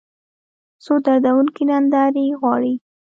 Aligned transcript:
څو 0.83 0.93
دردونکې 1.05 1.63
نندارې 1.69 2.25
غواړي 2.39 2.73